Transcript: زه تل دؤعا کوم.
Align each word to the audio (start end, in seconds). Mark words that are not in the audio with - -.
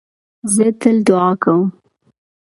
زه 0.53 0.65
تل 0.81 0.97
دؤعا 1.07 1.31
کوم. 1.43 1.63